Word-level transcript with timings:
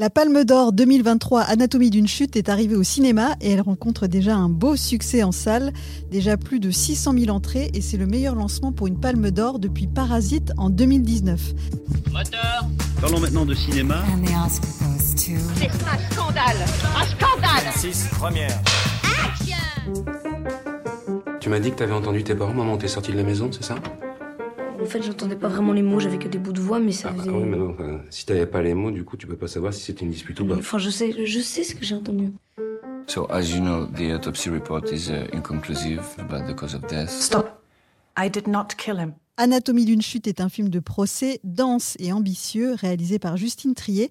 La 0.00 0.10
Palme 0.10 0.44
d'Or 0.44 0.72
2023 0.72 1.40
Anatomie 1.40 1.90
d'une 1.90 2.06
chute 2.06 2.36
est 2.36 2.48
arrivée 2.48 2.76
au 2.76 2.84
cinéma 2.84 3.34
et 3.40 3.50
elle 3.50 3.60
rencontre 3.60 4.06
déjà 4.06 4.36
un 4.36 4.48
beau 4.48 4.76
succès 4.76 5.24
en 5.24 5.32
salle, 5.32 5.72
déjà 6.08 6.36
plus 6.36 6.60
de 6.60 6.70
600 6.70 7.14
000 7.18 7.36
entrées 7.36 7.68
et 7.74 7.80
c'est 7.80 7.96
le 7.96 8.06
meilleur 8.06 8.36
lancement 8.36 8.70
pour 8.70 8.86
une 8.86 9.00
Palme 9.00 9.32
d'Or 9.32 9.58
depuis 9.58 9.88
Parasite 9.88 10.52
en 10.56 10.70
2019. 10.70 11.40
Moteur 12.12 12.68
Parlons 13.00 13.18
maintenant 13.18 13.44
de 13.44 13.54
cinéma. 13.54 14.04
C'est 15.16 15.32
un 15.34 16.12
scandale 16.12 16.56
Un 16.96 17.04
scandale 17.04 17.72
6, 17.74 18.08
première. 18.12 18.56
Tu 21.40 21.48
m'as 21.48 21.58
dit 21.58 21.72
que 21.72 21.76
t'avais 21.76 21.94
entendu 21.94 22.22
tes 22.22 22.36
parents, 22.36 22.54
maman, 22.54 22.76
t'es 22.76 22.86
sorti 22.86 23.10
de 23.10 23.16
la 23.16 23.24
maison, 23.24 23.50
c'est 23.50 23.64
ça? 23.64 23.74
Fait, 24.88 25.02
j'entendais 25.02 25.36
pas 25.36 25.48
vraiment 25.48 25.72
les 25.72 25.82
mots, 25.82 26.00
j'avais 26.00 26.18
que 26.18 26.26
des 26.28 26.38
bouts 26.38 26.52
de 26.52 26.60
voix, 26.60 26.80
mais 26.80 26.92
ça 26.92 27.08
Ah 27.10 27.12
bah 27.12 27.22
faisait. 27.22 27.30
oui, 27.30 27.44
mais 27.44 27.56
non, 27.56 27.70
enfin, 27.70 28.00
si 28.10 28.26
t'avais 28.26 28.46
pas 28.46 28.62
les 28.62 28.74
mots, 28.74 28.90
du 28.90 29.04
coup, 29.04 29.16
tu 29.16 29.26
peux 29.26 29.36
pas 29.36 29.46
savoir 29.48 29.72
si 29.72 29.80
c'était 29.82 30.04
une 30.04 30.10
dispute 30.10 30.38
ou 30.40 30.46
pas. 30.46 30.56
Enfin, 30.56 30.78
je 30.78 30.90
sais, 30.90 31.14
je 31.24 31.40
sais 31.40 31.62
ce 31.64 31.74
que 31.74 31.84
j'ai 31.84 31.94
entendu. 31.94 32.32
So, 33.06 33.26
as 33.30 33.42
you 33.50 33.60
know, 33.60 33.86
the 33.86 34.12
autopsy 34.14 34.50
report 34.50 34.90
is 34.92 35.08
uh, 35.10 35.34
inconclusive 35.34 36.02
about 36.18 36.46
the 36.50 36.54
cause 36.54 36.74
of 36.74 36.82
death. 36.88 37.10
Stop. 37.10 37.62
I 38.18 38.28
did 38.28 38.46
not 38.48 38.68
kill 38.76 38.98
him. 38.98 39.12
Anatomie 39.36 39.84
d'une 39.84 40.02
chute 40.02 40.26
est 40.26 40.40
un 40.40 40.48
film 40.48 40.68
de 40.68 40.80
procès 40.80 41.40
dense 41.44 41.94
et 42.00 42.12
ambitieux 42.12 42.74
réalisé 42.74 43.18
par 43.18 43.36
Justine 43.36 43.74
Trier. 43.74 44.10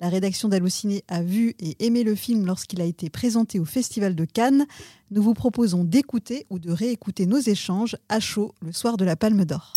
La 0.00 0.08
rédaction 0.08 0.48
d'Allociné 0.48 1.04
a 1.06 1.22
vu 1.22 1.54
et 1.60 1.76
aimé 1.84 2.02
le 2.02 2.16
film 2.16 2.44
lorsqu'il 2.46 2.80
a 2.80 2.84
été 2.84 3.08
présenté 3.10 3.60
au 3.60 3.64
Festival 3.64 4.16
de 4.16 4.24
Cannes. 4.24 4.66
Nous 5.12 5.22
vous 5.22 5.34
proposons 5.34 5.84
d'écouter 5.84 6.46
ou 6.50 6.58
de 6.58 6.72
réécouter 6.72 7.26
nos 7.26 7.38
échanges 7.38 7.96
à 8.08 8.18
chaud 8.18 8.52
le 8.62 8.72
soir 8.72 8.96
de 8.96 9.04
la 9.04 9.14
Palme 9.14 9.44
d'Or. 9.44 9.74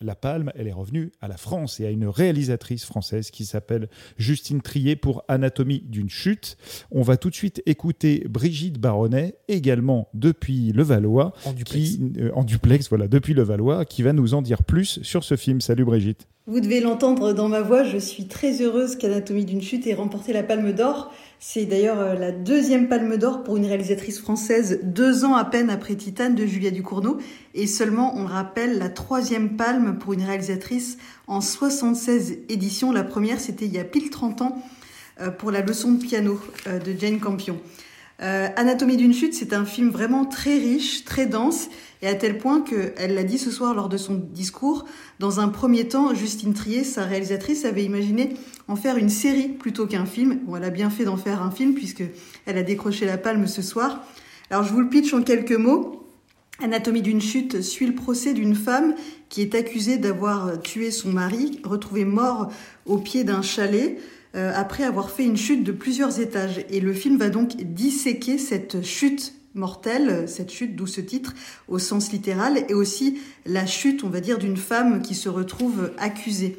La 0.00 0.14
Palme, 0.16 0.50
elle 0.56 0.66
est 0.66 0.72
revenue 0.72 1.12
à 1.20 1.28
la 1.28 1.36
France 1.36 1.78
et 1.80 1.86
à 1.86 1.90
une 1.90 2.06
réalisatrice 2.06 2.84
française 2.84 3.30
qui 3.30 3.44
s'appelle 3.44 3.88
Justine 4.18 4.60
Trier 4.60 4.96
pour 4.96 5.24
Anatomie 5.28 5.82
d'une 5.86 6.10
chute. 6.10 6.56
On 6.90 7.02
va 7.02 7.16
tout 7.16 7.30
de 7.30 7.34
suite 7.34 7.62
écouter 7.64 8.26
Brigitte 8.28 8.78
Baronnet, 8.78 9.36
également 9.48 10.08
depuis 10.12 10.72
le 10.72 10.82
Valois, 10.82 11.32
En 11.44 11.52
duplex. 11.52 11.96
qui 11.96 12.12
euh, 12.18 12.30
en 12.34 12.42
duplex, 12.44 12.88
voilà, 12.88 13.08
depuis 13.08 13.34
le 13.34 13.42
Valois, 13.42 13.84
qui 13.84 14.02
va 14.02 14.12
nous 14.12 14.34
en 14.34 14.42
dire 14.42 14.64
plus 14.64 15.00
sur 15.02 15.22
ce 15.24 15.36
film. 15.36 15.60
Salut 15.60 15.84
Brigitte. 15.84 16.26
Vous 16.46 16.60
devez 16.60 16.80
l'entendre 16.80 17.32
dans 17.32 17.48
ma 17.48 17.62
voix, 17.62 17.84
je 17.84 17.96
suis 17.96 18.28
très 18.28 18.60
heureuse 18.60 18.96
qu'Anatomie 18.96 19.46
d'une 19.46 19.62
chute 19.62 19.86
ait 19.86 19.94
remporté 19.94 20.34
la 20.34 20.42
Palme 20.42 20.74
d'Or. 20.74 21.10
C'est 21.40 21.64
d'ailleurs 21.64 21.98
euh, 21.98 22.14
la 22.16 22.32
deuxième 22.32 22.86
Palme 22.86 23.16
d'Or 23.16 23.44
pour 23.44 23.56
une 23.56 23.64
réalisatrice 23.64 24.20
française, 24.20 24.80
deux 24.82 25.24
ans 25.24 25.36
à 25.36 25.46
peine 25.46 25.70
après 25.70 25.94
Titane 25.94 26.34
de 26.34 26.44
Julia 26.44 26.70
Ducournau, 26.70 27.16
et 27.54 27.66
seulement, 27.66 28.14
on 28.14 28.24
le 28.24 28.28
rappelle, 28.28 28.76
la 28.76 28.90
troisième 28.90 29.56
Palme 29.56 29.96
pour 29.98 30.12
une 30.12 30.22
réalisatrice 30.22 30.98
en 31.28 31.40
76 31.40 32.40
éditions. 32.50 32.92
La 32.92 33.04
première, 33.04 33.40
c'était 33.40 33.64
il 33.64 33.72
y 33.72 33.78
a 33.78 33.84
pile 33.84 34.10
30 34.10 34.42
ans 34.42 34.62
euh, 35.22 35.30
pour 35.30 35.50
la 35.50 35.62
leçon 35.62 35.92
de 35.92 36.04
piano 36.04 36.38
euh, 36.66 36.78
de 36.78 36.92
Jane 36.92 37.20
Campion. 37.20 37.58
Euh, 38.22 38.48
Anatomie 38.56 38.96
d'une 38.96 39.12
chute, 39.12 39.34
c'est 39.34 39.52
un 39.52 39.64
film 39.64 39.90
vraiment 39.90 40.24
très 40.24 40.56
riche, 40.56 41.04
très 41.04 41.26
dense, 41.26 41.68
et 42.00 42.06
à 42.06 42.14
tel 42.14 42.38
point 42.38 42.60
qu'elle 42.60 43.14
l'a 43.14 43.24
dit 43.24 43.38
ce 43.38 43.50
soir 43.50 43.74
lors 43.74 43.88
de 43.88 43.96
son 43.96 44.14
discours, 44.14 44.84
dans 45.18 45.40
un 45.40 45.48
premier 45.48 45.88
temps, 45.88 46.14
Justine 46.14 46.54
Trier, 46.54 46.84
sa 46.84 47.04
réalisatrice, 47.04 47.64
avait 47.64 47.84
imaginé 47.84 48.34
en 48.68 48.76
faire 48.76 48.96
une 48.98 49.08
série 49.08 49.48
plutôt 49.48 49.86
qu'un 49.86 50.06
film. 50.06 50.40
Bon, 50.46 50.56
elle 50.56 50.64
a 50.64 50.70
bien 50.70 50.90
fait 50.90 51.04
d'en 51.04 51.16
faire 51.16 51.42
un 51.42 51.50
film 51.50 51.74
puisque 51.74 52.04
elle 52.46 52.58
a 52.58 52.62
décroché 52.62 53.04
la 53.04 53.18
palme 53.18 53.46
ce 53.46 53.62
soir. 53.62 54.04
Alors 54.50 54.64
je 54.64 54.72
vous 54.72 54.80
le 54.80 54.88
pitch 54.88 55.12
en 55.12 55.22
quelques 55.22 55.52
mots. 55.52 56.00
Anatomie 56.62 57.02
d'une 57.02 57.20
chute 57.20 57.62
suit 57.62 57.86
le 57.86 57.94
procès 57.94 58.32
d'une 58.32 58.54
femme 58.54 58.94
qui 59.28 59.42
est 59.42 59.56
accusée 59.56 59.96
d'avoir 59.96 60.60
tué 60.62 60.92
son 60.92 61.10
mari, 61.10 61.60
retrouvé 61.64 62.04
mort 62.04 62.52
au 62.86 62.98
pied 62.98 63.24
d'un 63.24 63.42
chalet 63.42 63.98
euh, 64.34 64.52
après 64.54 64.84
avoir 64.84 65.10
fait 65.10 65.24
une 65.24 65.36
chute 65.36 65.64
de 65.64 65.72
plusieurs 65.72 66.20
étages. 66.20 66.64
Et 66.70 66.80
le 66.80 66.92
film 66.92 67.18
va 67.18 67.30
donc 67.30 67.56
disséquer 67.56 68.38
cette 68.38 68.84
chute 68.84 69.34
mortelle, 69.54 70.28
cette 70.28 70.50
chute, 70.50 70.74
d'où 70.74 70.86
ce 70.86 71.00
titre, 71.00 71.34
au 71.68 71.78
sens 71.78 72.12
littéral, 72.12 72.64
et 72.68 72.74
aussi 72.74 73.20
la 73.46 73.66
chute, 73.66 74.02
on 74.02 74.08
va 74.08 74.20
dire, 74.20 74.38
d'une 74.38 74.56
femme 74.56 75.02
qui 75.02 75.14
se 75.14 75.28
retrouve 75.28 75.92
accusée. 75.98 76.58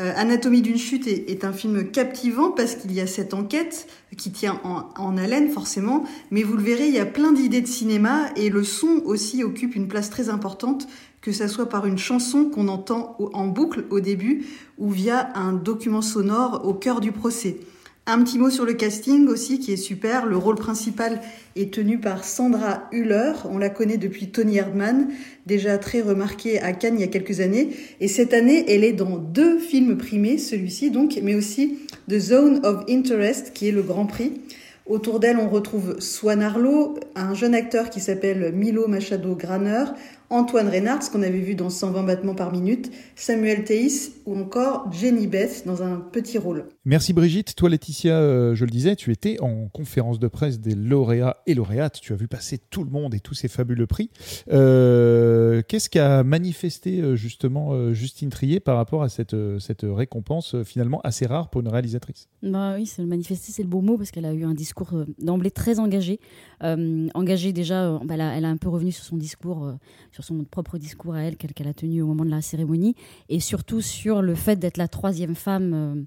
Euh, 0.00 0.12
Anatomie 0.16 0.62
d'une 0.62 0.78
chute 0.78 1.06
est, 1.06 1.44
un 1.44 1.52
film 1.52 1.90
captivant 1.90 2.52
parce 2.52 2.74
qu'il 2.74 2.92
y 2.92 3.00
a 3.00 3.06
cette 3.06 3.34
enquête 3.34 3.86
qui 4.16 4.32
tient 4.32 4.58
en, 4.64 4.88
en 4.96 5.18
haleine 5.18 5.50
forcément, 5.50 6.04
mais 6.30 6.42
vous 6.42 6.56
le 6.56 6.62
verrez, 6.62 6.88
il 6.88 6.94
y 6.94 6.98
a 6.98 7.06
plein 7.06 7.32
d'idées 7.32 7.60
de 7.60 7.66
cinéma 7.66 8.30
et 8.34 8.48
le 8.48 8.64
son 8.64 9.02
aussi 9.04 9.44
occupe 9.44 9.76
une 9.76 9.88
place 9.88 10.08
très 10.08 10.30
importante, 10.30 10.86
que 11.20 11.32
ça 11.32 11.48
soit 11.48 11.68
par 11.68 11.84
une 11.84 11.98
chanson 11.98 12.46
qu'on 12.46 12.68
entend 12.68 13.14
en 13.34 13.46
boucle 13.46 13.84
au 13.90 14.00
début 14.00 14.46
ou 14.78 14.90
via 14.90 15.36
un 15.36 15.52
document 15.52 16.02
sonore 16.02 16.62
au 16.64 16.72
cœur 16.72 17.00
du 17.00 17.12
procès. 17.12 17.60
Un 18.06 18.24
petit 18.24 18.38
mot 18.38 18.50
sur 18.50 18.64
le 18.64 18.72
casting 18.72 19.28
aussi 19.28 19.60
qui 19.60 19.72
est 19.72 19.76
super. 19.76 20.26
Le 20.26 20.36
rôle 20.36 20.56
principal 20.56 21.20
est 21.54 21.72
tenu 21.72 21.98
par 21.98 22.24
Sandra 22.24 22.88
Hüller. 22.92 23.32
On 23.44 23.58
la 23.58 23.68
connaît 23.68 23.98
depuis 23.98 24.28
Tony 24.30 24.56
Erdmann, 24.56 25.08
déjà 25.46 25.78
très 25.78 26.00
remarquée 26.00 26.60
à 26.60 26.72
Cannes 26.72 26.96
il 26.96 27.02
y 27.02 27.04
a 27.04 27.08
quelques 27.08 27.40
années. 27.40 27.70
Et 28.00 28.08
cette 28.08 28.32
année, 28.32 28.64
elle 28.68 28.84
est 28.84 28.94
dans 28.94 29.18
deux 29.18 29.58
films 29.58 29.96
primés, 29.96 30.38
celui-ci 30.38 30.90
donc, 30.90 31.20
mais 31.22 31.34
aussi 31.34 31.78
The 32.08 32.18
Zone 32.18 32.60
of 32.64 32.84
Interest, 32.88 33.52
qui 33.52 33.68
est 33.68 33.72
le 33.72 33.82
Grand 33.82 34.06
Prix. 34.06 34.40
Autour 34.86 35.20
d'elle, 35.20 35.36
on 35.36 35.48
retrouve 35.48 36.00
Swan 36.00 36.42
Arlo, 36.42 36.98
un 37.14 37.34
jeune 37.34 37.54
acteur 37.54 37.90
qui 37.90 38.00
s'appelle 38.00 38.52
Milo 38.52 38.88
Machado 38.88 39.36
Graner, 39.36 39.84
Antoine 40.32 40.68
Reynard, 40.68 41.00
qu'on 41.10 41.22
avait 41.22 41.40
vu 41.40 41.56
dans 41.56 41.70
120 41.70 42.04
battements 42.04 42.36
par 42.36 42.52
minute, 42.52 42.92
Samuel 43.16 43.64
Théis 43.64 44.12
ou 44.26 44.38
encore 44.38 44.90
Jenny 44.92 45.26
Beth 45.26 45.64
dans 45.66 45.82
un 45.82 45.96
petit 45.96 46.38
rôle. 46.38 46.66
Merci 46.84 47.12
Brigitte. 47.12 47.56
Toi 47.56 47.68
Laetitia, 47.68 48.14
euh, 48.14 48.54
je 48.54 48.64
le 48.64 48.70
disais, 48.70 48.94
tu 48.94 49.10
étais 49.10 49.40
en 49.40 49.66
conférence 49.66 50.20
de 50.20 50.28
presse 50.28 50.60
des 50.60 50.76
lauréats 50.76 51.38
et 51.46 51.54
lauréates. 51.54 52.00
Tu 52.00 52.12
as 52.12 52.16
vu 52.16 52.28
passer 52.28 52.58
tout 52.58 52.84
le 52.84 52.90
monde 52.90 53.12
et 53.14 53.18
tous 53.18 53.34
ces 53.34 53.48
fabuleux 53.48 53.88
prix. 53.88 54.10
Euh, 54.52 55.62
Qu'est-ce 55.66 55.90
qu'a 55.90 56.22
manifesté 56.22 57.00
euh, 57.00 57.16
justement 57.16 57.92
Justine 57.92 58.30
Trier 58.30 58.60
par 58.60 58.76
rapport 58.76 59.02
à 59.02 59.08
cette, 59.08 59.34
cette 59.58 59.84
récompense 59.84 60.62
finalement 60.62 61.00
assez 61.02 61.26
rare 61.26 61.50
pour 61.50 61.60
une 61.60 61.68
réalisatrice? 61.68 62.28
Bah 62.44 62.74
oui, 62.76 62.86
c'est 62.86 63.02
le 63.02 63.08
manifester, 63.08 63.50
c'est 63.50 63.62
le 63.62 63.68
beau 63.68 63.80
mot 63.80 63.98
parce 63.98 64.12
qu'elle 64.12 64.26
a 64.26 64.32
eu 64.32 64.44
un 64.44 64.54
discours 64.54 64.92
d'emblée 65.18 65.50
très 65.50 65.80
engagé. 65.80 66.20
Euh, 66.62 67.08
engagé 67.14 67.52
déjà, 67.52 67.98
bah, 68.04 68.14
elle, 68.14 68.20
a, 68.20 68.36
elle 68.36 68.44
a 68.44 68.48
un 68.48 68.56
peu 68.56 68.68
revenu 68.68 68.92
sur 68.92 69.04
son 69.04 69.16
discours, 69.16 69.64
euh, 69.64 69.72
sur 70.20 70.36
son 70.36 70.44
propre 70.44 70.78
discours 70.78 71.14
à 71.14 71.22
elle 71.22 71.36
qu'elle 71.36 71.52
qu'elle 71.52 71.68
a 71.68 71.74
tenu 71.74 72.02
au 72.02 72.06
moment 72.06 72.24
de 72.24 72.30
la 72.30 72.42
cérémonie, 72.42 72.94
et 73.28 73.40
surtout 73.40 73.80
sur 73.80 74.22
le 74.22 74.34
fait 74.34 74.56
d'être 74.56 74.76
la 74.76 74.88
troisième 74.88 75.34
femme 75.34 75.72
euh, 75.74 76.02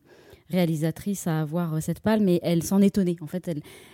réalisatrice 0.49 1.25
à 1.25 1.41
avoir 1.41 1.73
euh, 1.73 1.79
cette 1.79 1.99
palme. 1.99 2.27
Et 2.29 2.39
elle 2.43 2.63
s'en 2.63 2.81
étonnait. 2.81 3.15
En 3.21 3.27
fait, 3.27 3.49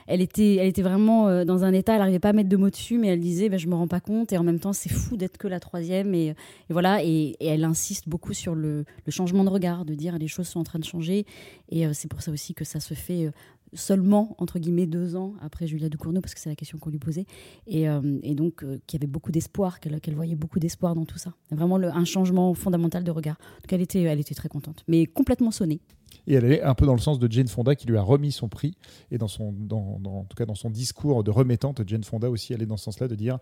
elle, 0.07 0.21
était, 0.21 0.81
vraiment 0.81 1.27
euh, 1.27 1.45
dans 1.45 1.63
un 1.63 1.73
état. 1.73 1.93
Elle 1.93 1.99
n'arrivait 1.99 2.19
pas 2.19 2.29
à 2.29 2.33
mettre 2.33 2.49
de 2.49 2.57
mots 2.57 2.69
dessus, 2.69 2.97
mais 2.97 3.07
elle 3.07 3.21
disait, 3.21 3.49
bah, 3.49 3.57
je 3.57 3.67
me 3.67 3.75
rends 3.75 3.87
pas 3.87 4.01
compte. 4.01 4.33
Et 4.33 4.37
en 4.37 4.43
même 4.43 4.59
temps, 4.59 4.73
c'est 4.73 4.91
fou 4.91 5.15
d'être 5.15 5.37
que 5.37 5.47
la 5.47 5.59
troisième. 5.59 6.13
Et, 6.13 6.35
voilà. 6.69 7.03
Et, 7.03 7.37
elle 7.39 7.63
insiste 7.63 8.09
beaucoup 8.09 8.33
sur 8.33 8.55
le, 8.55 8.85
le 9.05 9.11
changement 9.11 9.43
de 9.43 9.49
regard, 9.49 9.85
de 9.85 9.95
dire 9.95 10.17
les 10.17 10.27
choses 10.27 10.47
sont 10.47 10.59
en 10.59 10.65
train 10.65 10.79
de 10.79 10.85
changer. 10.85 11.25
Et 11.69 11.85
c'est 11.93 12.09
pour 12.09 12.21
ça 12.21 12.31
aussi 12.31 12.53
que 12.53 12.65
ça 12.65 12.79
se 12.79 12.93
fait 12.93 13.31
seulement, 13.73 14.35
entre 14.37 14.59
guillemets, 14.59 14.87
deux 14.87 15.15
ans 15.15 15.33
après 15.41 15.67
Julia 15.67 15.89
Ducournau, 15.89 16.21
parce 16.21 16.33
que 16.33 16.39
c'est 16.39 16.49
la 16.49 16.55
question 16.55 16.77
qu'on 16.77 16.89
lui 16.89 16.99
posait. 16.99 17.25
Et, 17.67 17.89
euh, 17.89 18.19
et 18.23 18.35
donc, 18.35 18.63
euh, 18.63 18.79
qu'il 18.87 18.99
y 18.99 19.03
avait 19.03 19.11
beaucoup 19.11 19.31
d'espoir, 19.31 19.79
qu'elle 19.79 20.15
voyait 20.15 20.35
beaucoup 20.35 20.59
d'espoir 20.59 20.95
dans 20.95 21.05
tout 21.05 21.17
ça. 21.17 21.33
Vraiment 21.51 21.77
un 21.77 22.05
changement 22.05 22.53
fondamental 22.53 23.03
de 23.03 23.11
regard. 23.11 23.37
Donc, 23.61 23.71
elle 23.71 23.81
était, 23.81 24.01
elle 24.01 24.19
était 24.19 24.35
très 24.35 24.49
contente, 24.49 24.83
mais 24.87 25.05
complètement 25.05 25.51
sonnée. 25.51 25.81
Et 26.27 26.33
elle 26.33 26.45
est 26.45 26.61
un 26.61 26.75
peu 26.75 26.85
dans 26.85 26.93
le 26.93 26.99
sens 26.99 27.19
de 27.19 27.31
Jane 27.31 27.47
Fonda 27.47 27.75
qui 27.75 27.87
lui 27.87 27.97
a 27.97 28.01
remis 28.01 28.31
son 28.31 28.49
prix. 28.49 28.75
Et 29.11 29.17
dans 29.17 29.27
son, 29.27 29.51
dans, 29.51 29.99
en 30.03 30.25
tout 30.25 30.35
cas 30.35 30.45
dans 30.45 30.55
son 30.55 30.69
discours 30.69 31.23
de 31.23 31.31
remettante, 31.31 31.81
Jane 31.87 32.03
Fonda 32.03 32.29
aussi 32.29 32.53
est 32.53 32.65
dans 32.65 32.77
ce 32.77 32.85
sens-là 32.85 33.07
de 33.07 33.15
dire 33.15 33.39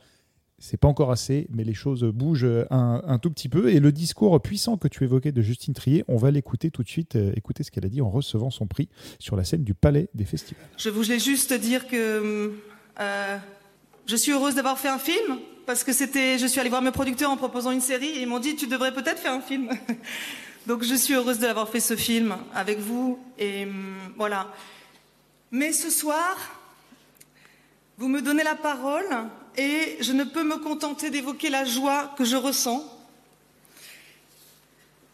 c'est 0.60 0.78
pas 0.78 0.88
encore 0.88 1.12
assez, 1.12 1.48
mais 1.52 1.64
les 1.64 1.76
choses 1.76 2.04
bougent 2.04 2.48
un, 2.72 3.20
tout 3.20 3.30
petit 3.30 3.48
peu. 3.48 3.70
Et 3.70 3.80
le 3.80 3.92
discours 3.92 4.42
puissant 4.42 4.78
que 4.78 4.88
tu 4.88 5.04
évoquais 5.04 5.32
de 5.32 5.42
Justine 5.42 5.74
Trier, 5.74 6.04
on 6.08 6.18
va 6.18 6.32
l'écouter 6.32 6.72
tout 6.72 6.84
de 6.84 6.90
suite. 6.90 7.16
euh, 7.16 7.32
écouter 7.36 7.64
ce 7.64 7.70
qu'elle 7.70 7.86
a 7.86 7.90
dit 7.90 8.02
en 8.02 8.10
recevant 8.10 8.50
son 8.50 8.66
prix 8.66 8.90
sur 9.20 9.36
la 9.36 9.44
scène 9.44 9.64
du 9.64 9.74
Palais 9.74 10.10
des 10.16 10.26
Festivals. 10.26 10.66
Je 10.78 10.90
voulais 10.90 11.20
juste 11.20 11.54
dire 11.54 11.88
que 11.88 12.54
euh, 13.00 13.38
je 14.08 14.16
suis 14.16 14.32
heureuse 14.32 14.56
d'avoir 14.56 14.80
fait 14.80 14.90
un 14.90 14.98
film 14.98 15.38
parce 15.68 15.84
que 15.84 15.94
c'était, 15.94 16.40
je 16.40 16.48
suis 16.48 16.60
allée 16.60 16.70
voir 16.70 16.82
mes 16.82 16.92
producteurs 16.92 17.30
en 17.30 17.38
proposant 17.38 17.72
une 17.72 17.82
série 17.82 18.08
et 18.08 18.22
ils 18.22 18.28
m'ont 18.28 18.40
dit 18.40 18.56
tu 18.56 18.68
devrais 18.68 18.94
peut-être 18.94 19.20
faire 19.20 19.34
un 19.34 19.42
film. 19.42 19.70
Donc 20.68 20.84
je 20.84 20.96
suis 20.96 21.14
heureuse 21.14 21.40
d'avoir 21.40 21.70
fait 21.70 21.80
ce 21.80 21.96
film 21.96 22.36
avec 22.54 22.80
vous 22.80 23.20
et 23.38 23.66
hum, 23.66 23.96
voilà. 24.18 24.52
Mais 25.52 25.72
ce 25.72 25.90
soir, 25.92 26.36
vous 27.98 28.08
me 28.08 28.22
donnez 28.22 28.44
la 28.44 28.56
parole 28.56 29.06
et 29.58 29.98
je 30.00 30.14
ne 30.14 30.24
peux 30.24 30.44
me 30.44 30.58
contenter 30.58 31.10
d'évoquer 31.10 31.50
la 31.50 31.66
joie 31.66 32.14
que 32.18 32.24
je 32.24 32.36
ressens. 32.36 32.86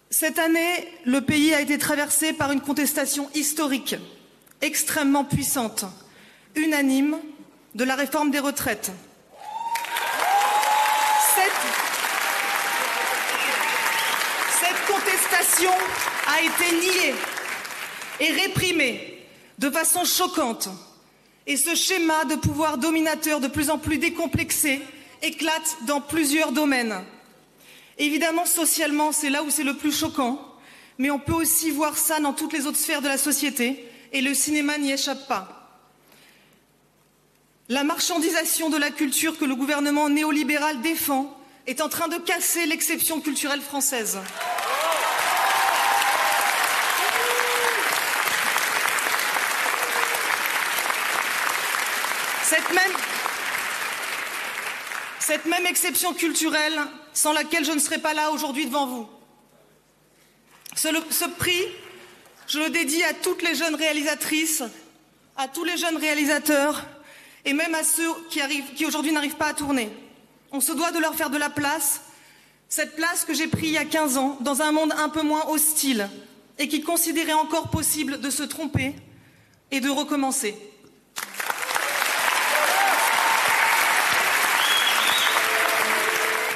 Cette 0.10 0.38
année, 0.38 0.88
le 1.06 1.22
pays 1.22 1.54
a 1.54 1.62
été 1.62 1.78
traversé 1.78 2.34
par 2.34 2.52
une 2.52 2.62
contestation 2.62 3.30
historique, 3.34 3.96
extrêmement 4.62 5.24
puissante, 5.24 5.86
unanime, 6.56 7.18
de 7.74 7.84
la 7.84 7.96
réforme 7.96 8.30
des 8.30 8.40
retraites. 8.40 8.92
Cette, 11.36 11.52
cette 14.60 14.86
contestation 14.86 15.72
a 16.28 16.42
été 16.42 16.76
niée. 16.76 17.16
est 18.20 18.32
réprimé 18.32 19.26
de 19.58 19.70
façon 19.70 20.06
choquante. 20.06 20.70
Et 21.46 21.58
ce 21.58 21.76
schéma 21.76 22.26
de 22.26 22.36
pouvoir 22.36 22.78
dominateur 22.78 23.40
de 23.40 23.48
plus 23.48 23.70
en 23.70 23.78
plus 23.78 23.98
décomplexé 23.98 24.82
éclate 25.22 25.78
dans 25.88 26.02
plusieurs 26.02 26.52
domaines. 26.52 27.04
Évidemment, 27.98 28.46
socialement, 28.46 29.12
c'est 29.12 29.30
là 29.30 29.44
où 29.44 29.50
c'est 29.50 29.64
le 29.64 29.76
plus 29.76 29.98
choquant, 29.98 30.40
mais 30.98 31.12
on 31.12 31.20
peut 31.20 31.34
aussi 31.34 31.72
voir 31.72 31.98
ça 31.98 32.20
dans 32.20 32.34
toutes 32.34 32.54
les 32.54 32.66
autres 32.66 32.78
sphères 32.78 33.02
de 33.02 33.08
la 33.08 33.18
société, 33.18 33.86
et 34.12 34.22
le 34.22 34.34
cinéma 34.34 34.78
n'y 34.78 34.92
échappe 34.92 35.28
pas. 35.28 35.82
La 37.70 37.84
marchandisation 37.84 38.70
de 38.70 38.78
la 38.78 38.92
culture 38.92 39.38
que 39.38 39.46
le 39.46 39.56
gouvernement 39.56 40.10
néolibéral 40.10 40.82
défend 40.82 41.38
est 41.66 41.82
en 41.82 41.90
train 41.90 42.10
de 42.10 42.18
casser 42.18 42.66
l'exception 42.66 43.22
culturelle 43.22 43.62
française. 43.62 44.20
Cette 55.20 55.46
même, 55.46 55.66
exception 55.66 56.14
culturelle 56.14 56.80
sans 57.14 57.34
laquelle 57.34 57.66
je 57.66 57.72
ne 57.72 57.80
serais 57.80 57.98
pas 57.98 58.14
là 58.14 58.30
aujourd'hui 58.30 58.68
devant 58.68 58.86
vous. 58.86 59.08
Ce, 60.76 61.26
prix, 61.30 61.64
je 62.48 62.60
le 62.60 62.70
dédie 62.70 63.04
à 63.04 63.14
toutes 63.14 63.42
les 63.42 63.56
jeunes 63.56 63.74
réalisatrices, 63.74 64.64
à 65.36 65.48
tous 65.48 65.64
les 65.64 65.78
jeunes 65.78 65.98
réalisateurs 65.98 66.86
et 67.46 67.54
même 67.54 67.74
à 67.74 67.84
ceux 67.84 68.10
qui 68.30 68.86
aujourd'hui 68.86 69.12
n'arrivent 69.12 69.36
pas 69.36 69.48
à 69.48 69.54
tourner. 69.54 69.90
On 70.52 70.62
se 70.62 70.74
doit 70.74 70.92
de 70.92 71.00
leur 71.00 71.16
faire 71.16 71.32
de 71.32 71.38
la 71.38 71.50
place, 71.50 72.02
cette 72.70 72.96
place 72.96 73.26
que 73.26 73.34
j'ai 73.34 73.48
prise 73.48 73.70
il 73.70 73.74
y 73.74 73.78
a 73.78 73.86
15 73.86 74.18
ans 74.18 74.38
dans 74.42 74.62
un 74.62 74.72
monde 74.72 74.94
un 74.98 75.10
peu 75.10 75.24
moins 75.24 75.48
hostile 75.48 76.08
et 76.60 76.68
qui 76.68 76.82
considérait 76.82 77.34
encore 77.34 77.70
possible 77.72 78.20
de 78.20 78.30
se 78.30 78.44
tromper 78.44 78.94
et 79.72 79.80
de 79.80 79.90
recommencer. 79.90 80.56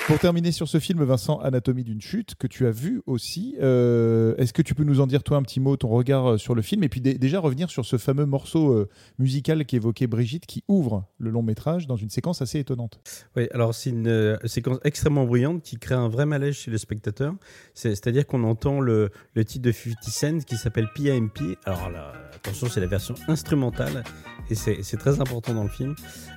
Pour 0.08 0.20
terminer 0.20 0.54
sur 0.54 0.70
ce 0.70 0.80
film, 0.80 1.04
Vincent, 1.04 1.38
Anatomie 1.40 1.84
d'une 1.84 2.00
chute, 2.00 2.36
que 2.36 2.48
tu 2.48 2.66
as 2.66 2.72
vu 2.72 3.02
aussi, 3.08 3.58
euh, 3.62 4.38
est-ce 4.38 4.54
que 4.54 4.62
tu 4.62 4.74
peux 4.74 4.86
nous 4.86 5.02
en 5.02 5.06
dire 5.06 5.22
toi 5.22 5.36
un 5.36 5.42
petit 5.42 5.60
mot, 5.60 5.76
ton 5.76 5.90
regard 5.90 6.32
euh, 6.32 6.38
sur 6.38 6.56
le 6.56 6.62
film, 6.62 6.82
et 6.86 6.88
puis 6.88 7.02
déjà 7.02 7.42
revenir 7.42 7.70
sur 7.70 7.86
ce 7.86 7.98
fameux 7.98 8.26
morceau 8.26 8.72
euh, 8.72 8.90
musical 9.20 9.66
qu'évoquait 9.66 10.08
Brigitte, 10.08 10.46
qui 10.46 10.64
ouvre 10.70 11.04
le 11.18 11.30
long 11.30 11.44
métrage 11.44 11.88
dans 11.88 11.98
une 11.98 12.10
séquence 12.10 12.42
assez 12.42 12.58
étonnante? 12.58 13.02
Oui, 13.36 13.50
alors 13.52 13.76
c'est 13.76 13.90
une 13.90 14.08
euh, 14.08 14.38
séquence 14.46 14.80
extrêmement 14.86 15.26
bruyante 15.26 15.62
qui 15.62 15.76
crée 15.76 15.96
un 15.96 16.08
vrai 16.08 16.26
malaise 16.26 16.56
chez 16.56 16.72
le 16.72 16.78
spectateur. 16.78 17.34
C'est-à-dire 17.74 18.26
qu'on 18.26 18.46
entend 18.46 18.80
le, 18.80 19.12
titre 19.46 19.66
de 19.66 19.74
50 19.74 19.98
Cent 20.04 20.46
qui 20.46 20.56
s'appelle 20.56 20.88
PIMP. 20.96 21.58
Alors 21.66 21.92
attention, 22.34 22.68
c'est 22.70 22.80
la 22.80 22.88
version 22.88 23.16
instrumentale, 23.28 24.06
et 24.50 24.56
c'est 24.56 24.98
très 24.98 25.20
important 25.20 25.54
dans 25.54 25.64
le 25.64 25.70
film, 25.70 25.96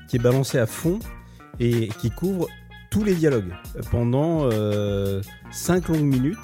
qui 0.09 0.17
est 0.17 0.21
balancé 0.21 0.59
à 0.59 0.67
fond 0.67 0.99
et 1.61 1.89
qui 2.01 2.11
couvre 2.11 2.49
tous 2.91 3.05
les 3.05 3.15
dialogues 3.15 3.53
pendant 3.91 4.49
euh, 4.51 5.23
5 5.53 5.89
longues 5.89 6.03
minutes 6.03 6.39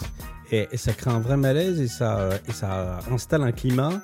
et, 0.53 0.69
ça 0.77 0.93
crée 0.93 1.11
un 1.11 1.19
vrai 1.19 1.37
malaise 1.37 1.81
et 1.81 1.89
ça, 1.89 2.31
installe 3.11 3.43
un 3.43 3.53
climat 3.53 4.01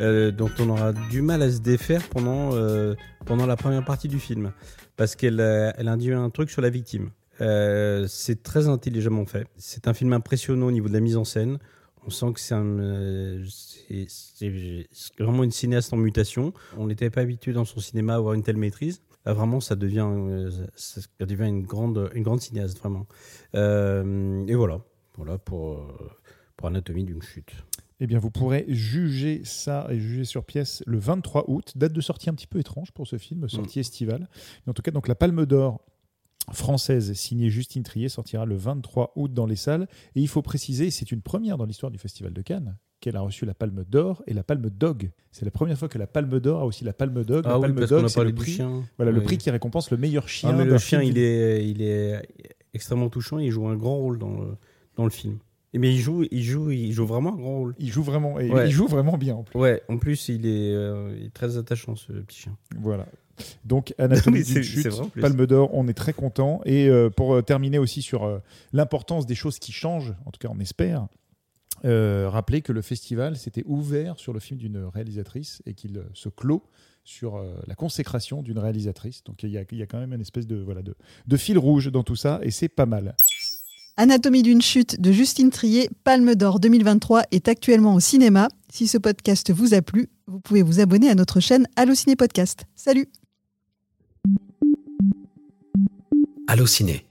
euh, 0.00 0.30
dont 0.30 0.50
on 0.58 0.70
aura 0.70 0.92
du 1.10 1.20
mal 1.20 1.42
à 1.42 1.50
se 1.50 1.58
défaire 1.58 2.02
pendant, 2.08 2.54
euh, 2.54 2.94
pendant 3.26 3.46
la 3.46 3.56
première 3.56 3.84
partie 3.84 4.08
du 4.08 4.18
film 4.18 4.52
parce 4.96 5.16
qu'elle 5.16 5.40
elle 5.40 5.88
induit 5.88 6.14
un 6.14 6.30
truc 6.30 6.50
sur 6.50 6.62
la 6.62 6.70
victime. 6.70 7.10
Euh, 7.40 8.06
c'est 8.08 8.42
très 8.42 8.68
intelligemment 8.68 9.26
fait. 9.26 9.46
C'est 9.56 9.88
un 9.88 9.94
film 9.94 10.12
impressionnant 10.12 10.66
au 10.66 10.70
niveau 10.70 10.88
de 10.88 10.92
la 10.92 11.00
mise 11.00 11.16
en 11.16 11.24
scène. 11.24 11.58
On 12.06 12.10
sent 12.10 12.32
que 12.34 12.40
c'est 12.40 12.54
euh, 12.54 13.44
vraiment 15.18 15.44
une 15.44 15.50
cinéaste 15.50 15.92
en 15.92 15.96
mutation. 15.96 16.52
On 16.76 16.86
n'était 16.86 17.10
pas 17.10 17.20
habitué 17.20 17.52
dans 17.52 17.64
son 17.64 17.80
cinéma 17.80 18.14
à 18.14 18.16
avoir 18.16 18.34
une 18.34 18.42
telle 18.42 18.56
maîtrise. 18.56 19.02
Là, 19.24 19.34
vraiment, 19.34 19.60
ça 19.60 19.76
devient, 19.76 20.08
euh, 20.08 20.50
ça 20.74 21.00
devient 21.20 21.48
une, 21.48 21.62
grande, 21.62 22.10
une 22.14 22.22
grande 22.22 22.40
cinéaste, 22.40 22.78
vraiment. 22.78 23.06
Euh, 23.54 24.44
et 24.46 24.54
voilà, 24.54 24.80
voilà 25.16 25.38
pour, 25.38 25.86
pour 26.56 26.68
Anatomie 26.68 27.04
d'une 27.04 27.22
chute. 27.22 27.52
Eh 28.00 28.06
bien, 28.08 28.18
vous 28.18 28.32
pourrez 28.32 28.64
juger 28.66 29.42
ça 29.44 29.86
et 29.90 30.00
juger 30.00 30.24
sur 30.24 30.44
pièce 30.44 30.82
le 30.86 30.98
23 30.98 31.44
août, 31.48 31.72
date 31.76 31.92
de 31.92 32.00
sortie 32.00 32.30
un 32.30 32.34
petit 32.34 32.48
peu 32.48 32.58
étrange 32.58 32.90
pour 32.90 33.06
ce 33.06 33.16
film, 33.16 33.48
sortie 33.48 33.78
mmh. 33.78 33.80
estivale. 33.80 34.28
Mais 34.66 34.70
en 34.70 34.74
tout 34.74 34.82
cas, 34.82 34.90
donc 34.90 35.06
la 35.06 35.14
Palme 35.14 35.46
d'Or 35.46 35.80
française 36.50 37.12
signée 37.12 37.50
Justine 37.50 37.84
Trier 37.84 38.08
sortira 38.08 38.44
le 38.44 38.56
23 38.56 39.12
août 39.14 39.32
dans 39.32 39.46
les 39.46 39.56
salles. 39.56 39.86
Et 40.16 40.20
il 40.20 40.28
faut 40.28 40.42
préciser, 40.42 40.90
c'est 40.90 41.12
une 41.12 41.22
première 41.22 41.56
dans 41.58 41.64
l'histoire 41.64 41.92
du 41.92 41.98
Festival 41.98 42.32
de 42.32 42.42
Cannes, 42.42 42.76
qu'elle 43.02 43.16
a 43.16 43.20
reçu 43.20 43.44
la 43.44 43.52
Palme 43.52 43.84
d'Or 43.90 44.22
et 44.26 44.32
la 44.32 44.42
Palme 44.42 44.70
Dog. 44.70 45.10
C'est 45.32 45.44
la 45.44 45.50
première 45.50 45.76
fois 45.76 45.88
que 45.88 45.98
la 45.98 46.06
Palme 46.06 46.40
d'Or 46.40 46.62
a 46.62 46.64
aussi 46.66 46.84
la 46.84 46.92
Palme 46.94 47.24
Dog. 47.24 47.42
Ah 47.44 47.50
la 47.50 47.56
oui, 47.56 47.62
Palme 47.62 47.74
parce 47.74 47.90
Dog, 47.90 48.08
c'est 48.08 48.24
le 48.24 48.32
prix, 48.34 48.52
chien. 48.52 48.82
voilà, 48.96 49.12
le 49.12 49.22
prix 49.22 49.36
qui 49.38 49.50
récompense 49.50 49.90
le 49.90 49.96
meilleur 49.98 50.28
chien. 50.28 50.50
Ah, 50.50 50.56
mais 50.56 50.64
le 50.64 50.78
chien, 50.78 51.00
film 51.00 51.10
il 51.12 51.18
est, 51.18 51.68
il 51.68 51.82
est 51.82 52.22
extrêmement 52.72 53.08
touchant. 53.10 53.38
Il 53.38 53.50
joue 53.50 53.66
un 53.66 53.76
grand 53.76 53.96
rôle 53.96 54.18
dans 54.18 54.30
le, 54.30 54.56
dans 54.96 55.04
le 55.04 55.10
film. 55.10 55.38
Mais 55.74 55.90
il 55.92 55.98
joue, 55.98 56.24
il 56.30 56.42
joue, 56.42 56.70
il 56.70 56.92
joue 56.92 57.06
vraiment 57.06 57.32
un 57.32 57.36
grand 57.36 57.56
rôle. 57.58 57.74
Il 57.78 57.90
joue 57.90 58.02
vraiment, 58.02 58.38
et 58.38 58.50
Ouais. 58.50 58.68
il 58.68 58.72
joue 58.72 58.86
vraiment 58.86 59.16
bien. 59.18 59.34
En 59.36 59.42
plus. 59.42 59.58
Ouais. 59.58 59.82
En 59.88 59.96
plus, 59.98 60.28
il 60.28 60.46
est, 60.46 60.72
euh, 60.74 61.14
il 61.18 61.26
est 61.26 61.32
très 61.34 61.56
attachant 61.56 61.96
ce 61.96 62.12
petit 62.12 62.40
chien. 62.42 62.56
Voilà. 62.78 63.06
Donc, 63.64 63.94
Anatomie 63.98 64.42
d'une 64.44 64.44
c'est- 64.44 64.62
chute. 64.62 64.88
Palme 65.20 65.46
d'Or, 65.46 65.70
on 65.72 65.88
est 65.88 65.94
très 65.94 66.12
content. 66.12 66.60
Et 66.66 66.88
euh, 66.88 67.08
pour 67.08 67.34
euh, 67.34 67.40
terminer 67.42 67.78
aussi 67.78 68.02
sur 68.02 68.24
euh, 68.24 68.38
l'importance 68.74 69.24
des 69.24 69.34
choses 69.34 69.58
qui 69.58 69.72
changent, 69.72 70.12
en 70.26 70.30
tout 70.30 70.38
cas 70.38 70.48
on 70.54 70.60
espère, 70.60 71.06
euh, 71.84 72.28
rappeler 72.28 72.62
que 72.62 72.72
le 72.72 72.82
festival 72.82 73.36
s'était 73.36 73.64
ouvert 73.66 74.18
sur 74.18 74.32
le 74.32 74.40
film 74.40 74.58
d'une 74.58 74.84
réalisatrice 74.84 75.62
et 75.66 75.74
qu'il 75.74 75.98
euh, 75.98 76.04
se 76.14 76.28
clôt 76.28 76.62
sur 77.04 77.36
euh, 77.36 77.54
la 77.66 77.74
consécration 77.74 78.42
d'une 78.42 78.58
réalisatrice. 78.58 79.24
Donc 79.24 79.42
il 79.42 79.50
y, 79.50 79.58
a, 79.58 79.64
il 79.70 79.78
y 79.78 79.82
a 79.82 79.86
quand 79.86 79.98
même 79.98 80.12
une 80.12 80.20
espèce 80.20 80.46
de, 80.46 80.56
voilà, 80.56 80.82
de, 80.82 80.94
de 81.26 81.36
fil 81.36 81.58
rouge 81.58 81.90
dans 81.90 82.04
tout 82.04 82.16
ça 82.16 82.38
et 82.42 82.50
c'est 82.50 82.68
pas 82.68 82.86
mal. 82.86 83.16
Anatomie 83.96 84.42
d'une 84.42 84.62
chute 84.62 85.00
de 85.00 85.12
Justine 85.12 85.50
Trier, 85.50 85.90
Palme 86.04 86.34
d'Or 86.34 86.60
2023 86.60 87.24
est 87.30 87.48
actuellement 87.48 87.94
au 87.94 88.00
cinéma. 88.00 88.48
Si 88.70 88.86
ce 88.86 88.96
podcast 88.96 89.52
vous 89.52 89.74
a 89.74 89.82
plu, 89.82 90.08
vous 90.26 90.40
pouvez 90.40 90.62
vous 90.62 90.80
abonner 90.80 91.10
à 91.10 91.14
notre 91.14 91.40
chaîne 91.40 91.66
Allociné 91.76 92.16
Podcast. 92.16 92.64
Salut 92.74 93.08
Allociné, 96.46 97.04